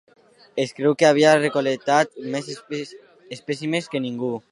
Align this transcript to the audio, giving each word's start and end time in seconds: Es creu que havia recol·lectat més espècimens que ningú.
Es 0.61 0.71
creu 0.77 0.95
que 1.01 1.07
havia 1.09 1.33
recol·lectat 1.41 2.17
més 2.37 2.49
espècimens 3.37 3.91
que 3.93 4.03
ningú. 4.07 4.33